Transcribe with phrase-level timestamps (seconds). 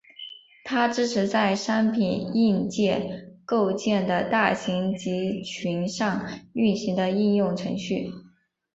[0.63, 8.11] 它支持在商品硬件构建的大型集群上运行的应用程序。